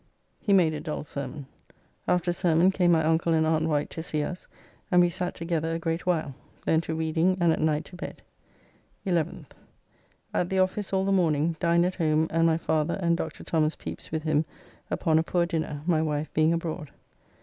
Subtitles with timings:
[0.39, 1.45] He made a dull sermon.
[2.07, 4.47] After sermon came my uncle and aunt Wight to see us,
[4.89, 6.33] and we sat together a great while.
[6.65, 8.23] Then to reading and at night to bed.
[9.05, 9.51] 11th.
[10.33, 13.43] At the office all the morning, dined at home and my father and Dr.
[13.43, 13.75] Thos.
[13.75, 14.43] Pepys with him
[14.89, 16.89] upon a poor dinner, my wife being abroad.